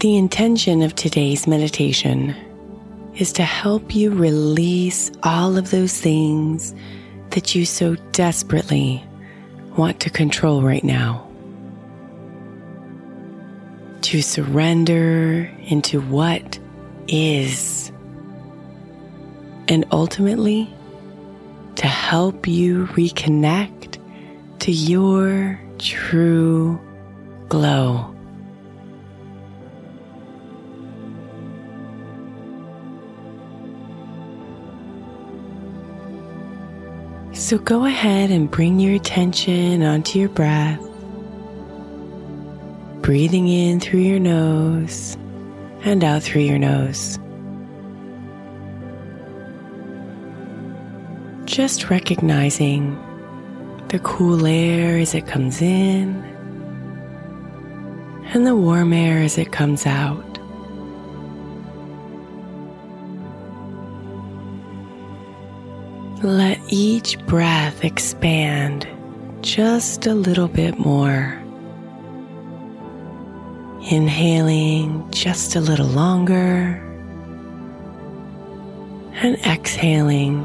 [0.00, 2.34] The intention of today's meditation
[3.16, 6.74] is to help you release all of those things
[7.32, 9.04] that you so desperately
[9.76, 11.28] want to control right now.
[14.00, 16.58] To surrender into what
[17.06, 17.92] is.
[19.68, 20.72] And ultimately,
[21.76, 23.98] to help you reconnect
[24.60, 26.80] to your true
[27.50, 28.09] glow.
[37.50, 40.78] So go ahead and bring your attention onto your breath,
[43.02, 45.16] breathing in through your nose
[45.82, 47.18] and out through your nose.
[51.44, 52.94] Just recognizing
[53.88, 56.14] the cool air as it comes in
[58.32, 60.29] and the warm air as it comes out.
[67.10, 68.86] Each breath expand
[69.40, 71.36] just a little bit more.
[73.90, 76.80] Inhaling just a little longer
[79.14, 80.44] and exhaling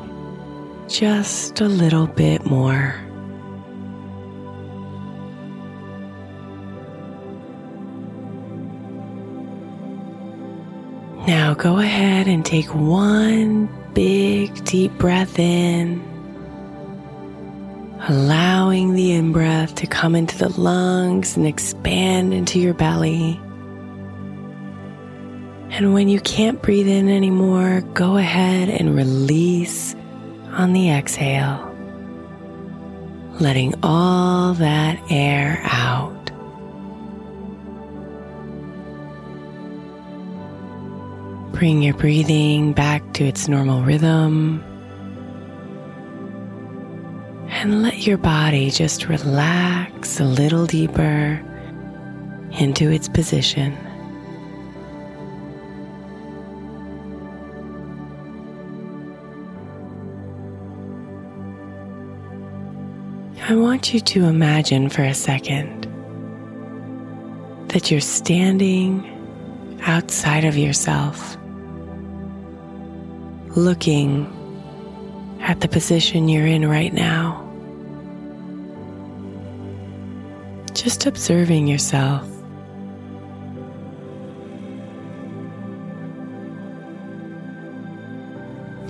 [0.88, 2.96] just a little bit more.
[11.28, 16.15] Now go ahead and take one big deep breath in,
[18.08, 23.40] allowing the in breath to come into the lungs and expand into your belly.
[25.72, 29.96] And when you can't breathe in anymore, go ahead and release
[30.52, 31.76] on the exhale,
[33.40, 36.12] letting all that air out.
[41.54, 44.64] Bring your breathing back to its normal rhythm.
[47.66, 51.44] And let your body just relax a little deeper
[52.60, 53.76] into its position.
[63.50, 65.88] I want you to imagine for a second
[67.70, 71.36] that you're standing outside of yourself
[73.56, 74.32] looking
[75.40, 77.45] at the position you're in right now.
[80.86, 82.22] Just observing yourself.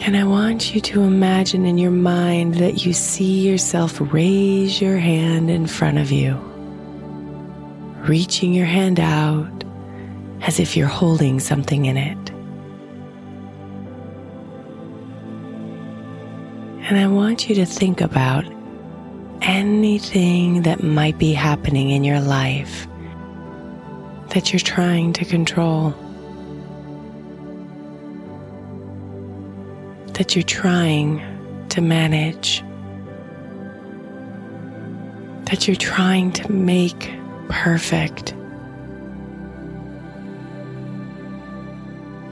[0.02, 4.98] And I want you to imagine in your mind that you see yourself raise your
[4.98, 6.34] hand in front of you,
[8.10, 9.64] reaching your hand out
[10.42, 12.30] as if you're holding something in it.
[16.90, 18.44] And I want you to think about
[19.46, 22.88] anything that might be happening in your life
[24.30, 25.92] that you're trying to control,
[30.14, 31.22] that you're trying
[31.70, 32.64] to manage,
[35.46, 37.14] that you're trying to make
[37.48, 38.32] perfect.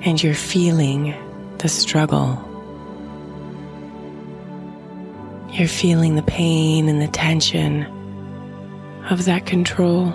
[0.06, 1.16] And you're feeling
[1.60, 2.53] the struggle.
[5.54, 7.84] You're feeling the pain and the tension
[9.12, 10.12] of that control.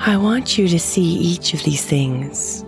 [0.00, 2.64] I want you to see each of these things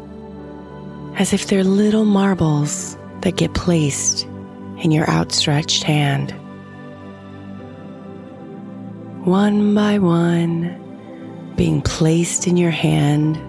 [1.16, 4.22] as if they're little marbles that get placed
[4.78, 6.31] in your outstretched hand.
[9.26, 13.43] One by one, being placed in your hand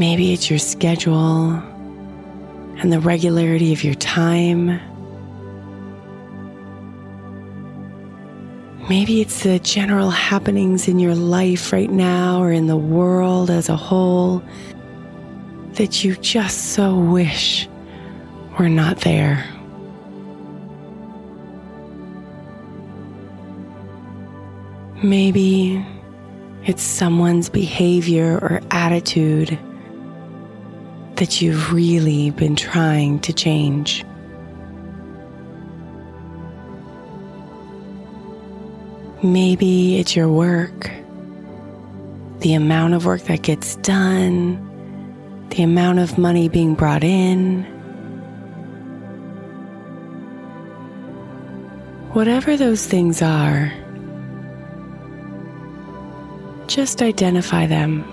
[0.00, 1.50] Maybe it's your schedule
[2.78, 4.80] and the regularity of your time.
[8.88, 13.68] Maybe it's the general happenings in your life right now or in the world as
[13.68, 14.42] a whole
[15.74, 17.68] that you just so wish
[18.58, 19.46] were not there.
[25.02, 25.84] Maybe
[26.64, 29.58] it's someone's behavior or attitude
[31.20, 34.02] that you've really been trying to change.
[39.22, 40.90] Maybe it's your work,
[42.38, 44.56] the amount of work that gets done,
[45.50, 47.64] the amount of money being brought in.
[52.14, 53.70] Whatever those things are,
[56.66, 58.10] just identify them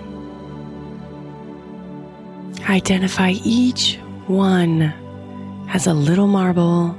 [2.68, 4.92] Identify each one
[5.70, 6.90] as a little marble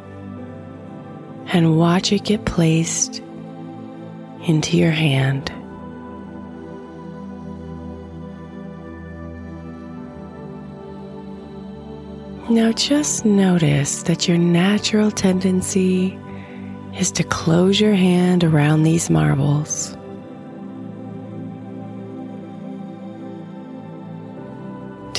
[1.54, 3.19] and watch it get placed
[4.48, 5.51] into your hand.
[12.50, 16.18] Now just notice that your natural tendency
[16.98, 19.95] is to close your hand around these marbles.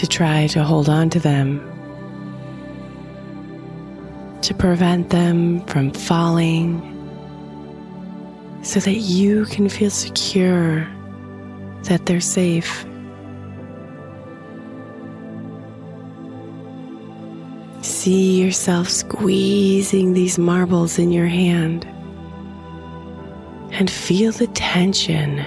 [0.01, 1.61] To try to hold on to them.
[4.41, 6.81] To prevent them from falling.
[8.63, 10.89] So that you can feel secure
[11.83, 12.87] that they're safe.
[17.83, 21.85] See yourself squeezing these marbles in your hand
[23.73, 25.41] and feel the tension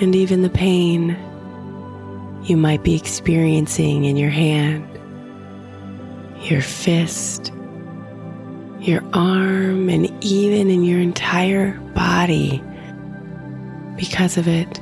[0.00, 1.18] and even the pain
[2.50, 4.84] you might be experiencing in your hand,
[6.42, 7.52] your fist,
[8.80, 12.60] your arm, and even in your entire body
[13.96, 14.80] because of it.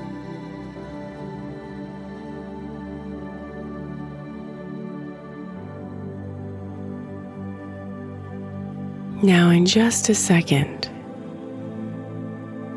[9.23, 10.89] Now, in just a second,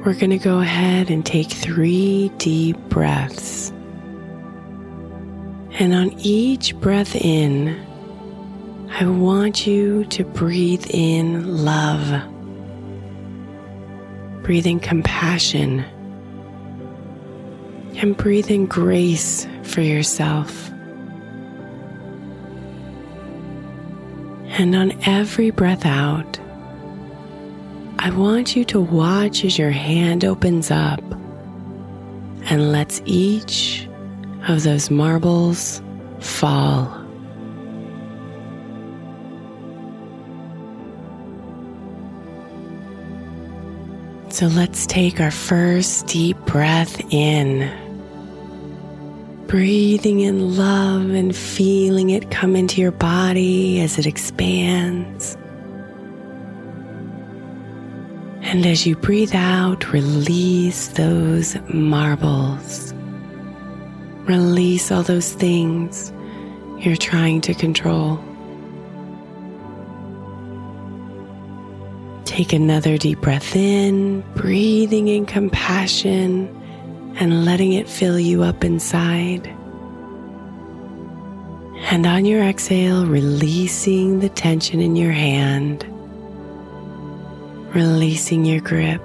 [0.04, 3.71] we're going to go ahead and take three deep breaths.
[5.82, 7.76] And on each breath in,
[8.92, 12.22] I want you to breathe in love,
[14.44, 15.84] breathe in compassion,
[17.96, 20.70] and breathe in grace for yourself.
[24.50, 26.40] And on every breath out,
[27.98, 31.02] I want you to watch as your hand opens up
[32.44, 33.88] and lets each
[34.48, 35.82] of those marbles
[36.20, 36.98] fall.
[44.30, 47.70] So let's take our first deep breath in
[49.52, 55.36] breathing in love and feeling it come into your body as it expands.
[58.44, 62.94] And as you breathe out, release those marbles.
[64.28, 66.14] Release all those things
[66.80, 68.24] you're trying to control.
[72.26, 76.48] Take another deep breath in, breathing in compassion
[77.16, 79.48] and letting it fill you up inside.
[81.92, 85.84] And on your exhale, releasing the tension in your hand,
[87.76, 89.02] releasing your grip.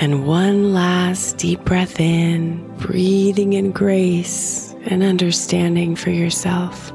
[0.00, 6.92] And one last deep breath in, breathing in grace and understanding for yourself.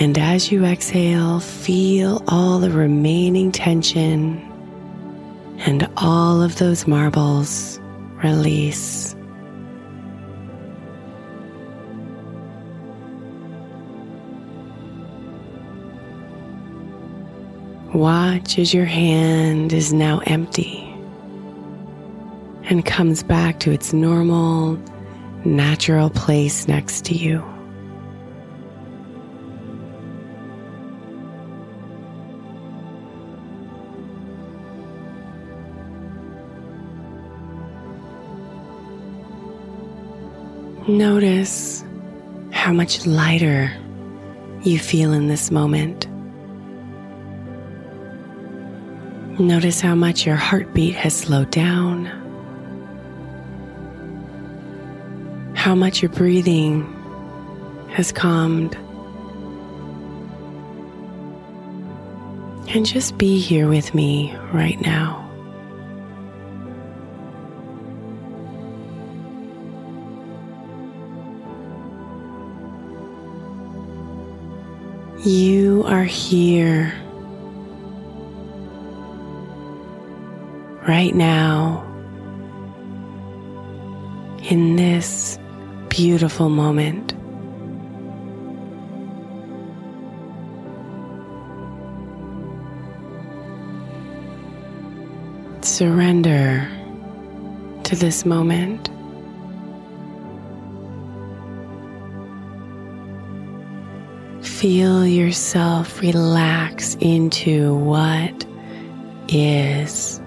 [0.00, 4.40] And as you exhale, feel all the remaining tension
[5.58, 7.78] and all of those marbles
[8.24, 9.14] release.
[17.94, 20.78] Watch as your hand is now empty
[22.64, 24.78] and comes back to its normal,
[25.44, 27.44] natural place next to you.
[40.86, 41.84] Notice
[42.52, 43.72] how much lighter
[44.62, 46.09] you feel in this moment.
[49.40, 52.04] Notice how much your heartbeat has slowed down,
[55.56, 56.84] how much your breathing
[57.88, 58.76] has calmed.
[62.74, 65.26] And just be here with me right now.
[75.24, 76.92] You are here
[80.86, 81.86] right now
[84.50, 85.38] in this
[85.88, 87.14] beautiful moment.
[95.64, 96.68] Surrender
[97.84, 98.90] to this moment.
[104.60, 108.44] feel yourself relax into what
[109.28, 110.20] is.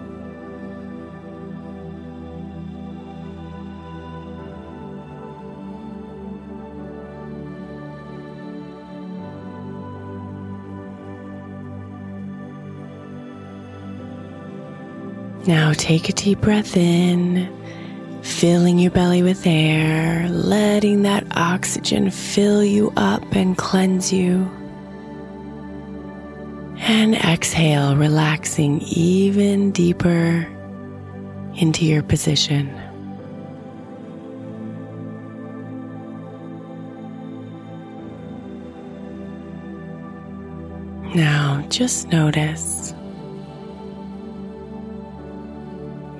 [15.45, 17.51] Now take a deep breath in,
[18.21, 24.49] filling your belly with air, letting that oxygen fill you up and cleanse you.
[26.77, 30.47] And exhale, relaxing even deeper
[31.55, 32.73] into your position.
[41.13, 42.92] Now just notice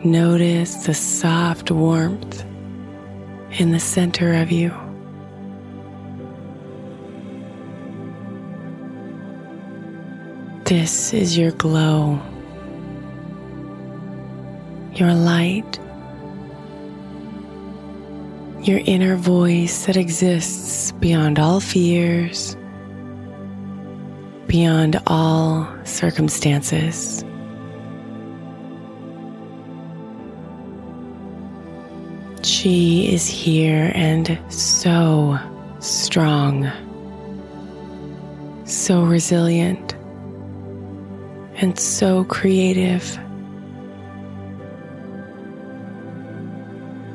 [0.06, 2.44] Notice the soft warmth
[3.58, 4.74] in the center of you.
[10.66, 12.22] This is your glow,
[14.96, 15.80] your light,
[18.62, 22.58] your inner voice that exists beyond all fears,
[24.48, 27.24] beyond all circumstances.
[32.64, 35.38] She is here and so
[35.80, 36.72] strong,
[38.64, 39.94] so resilient,
[41.56, 43.20] and so creative.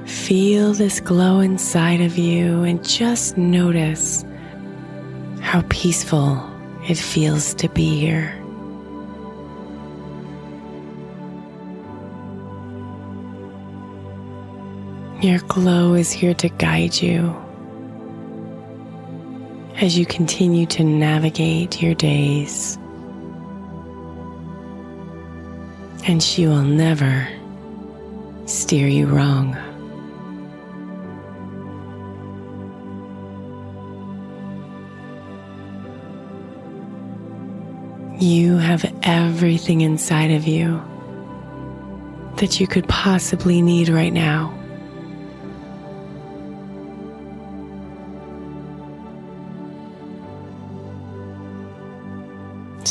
[0.05, 4.26] Feel this glow inside of you and just notice
[5.40, 6.47] how peaceful
[6.90, 8.38] it feels to be here.
[15.21, 17.35] Your glow is here to guide you
[19.81, 22.79] as you continue to navigate your days.
[26.07, 27.27] And she will never
[28.47, 29.57] steer you wrong.
[38.21, 40.81] You have everything inside of you
[42.37, 44.58] that you could possibly need right now.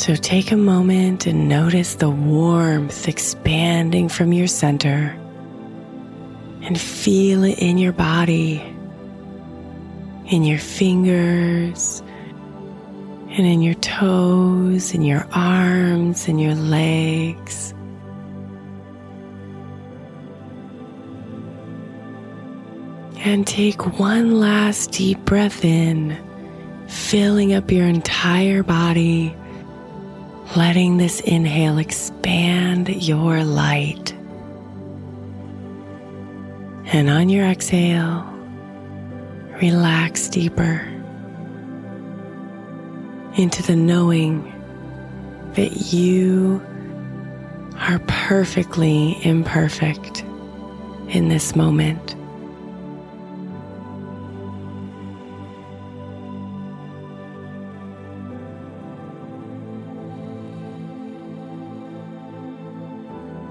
[0.07, 5.19] So take a moment and notice the warmth expanding from your center
[6.61, 8.63] and feel it in your body,
[10.27, 12.01] in your fingers,
[13.31, 17.73] and in your toes, in your arms, and your legs.
[23.25, 26.17] And take one last deep breath in,
[26.87, 29.35] filling up your entire body
[30.55, 34.13] letting this inhale expand your light.
[36.93, 38.23] And on your exhale,
[39.61, 40.87] relax deeper
[43.35, 44.53] into the knowing
[45.53, 46.61] that you
[47.79, 50.23] are perfectly imperfect
[51.09, 52.16] in this moment.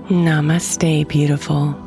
[0.09, 1.86] Namaste, beautiful.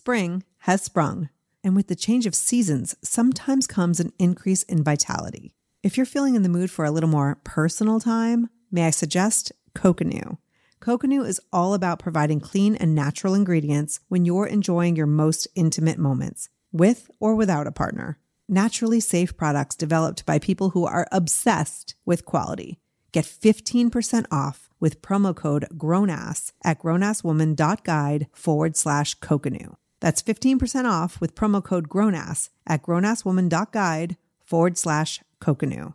[0.00, 1.28] Spring has sprung,
[1.62, 5.52] and with the change of seasons, sometimes comes an increase in vitality.
[5.82, 9.52] If you're feeling in the mood for a little more personal time, may I suggest
[9.74, 10.38] Coconu?
[10.80, 15.98] Coconu is all about providing clean and natural ingredients when you're enjoying your most intimate
[15.98, 18.18] moments, with or without a partner.
[18.48, 22.78] Naturally safe products developed by people who are obsessed with quality.
[23.12, 29.74] Get 15% off with promo code GROWNASS at grownasswoman.guide forward slash Coconu.
[30.00, 35.94] That's 15% off with promo code GROWNASS at grownasswoman.guide forward slash Coconu.